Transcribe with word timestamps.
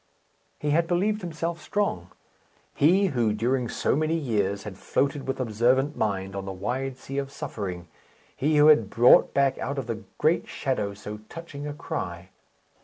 He 0.57 0.71
had 0.71 0.87
believed 0.87 1.21
himself 1.21 1.61
strong 1.61 2.09
he 2.73 3.09
who, 3.13 3.33
during 3.33 3.69
so 3.69 3.95
many 3.95 4.15
years, 4.15 4.63
had 4.63 4.75
floated 4.79 5.27
with 5.27 5.39
observant 5.39 5.95
mind 5.95 6.35
on 6.35 6.45
the 6.45 6.51
wide 6.51 6.97
sea 6.97 7.19
of 7.19 7.31
suffering; 7.31 7.87
he 8.35 8.57
who 8.57 8.65
had 8.69 8.89
brought 8.89 9.31
back 9.31 9.59
out 9.59 9.77
of 9.77 9.85
the 9.85 10.03
great 10.17 10.47
shadow 10.47 10.95
so 10.95 11.19
touching 11.29 11.67
a 11.67 11.73
cry. 11.75 12.29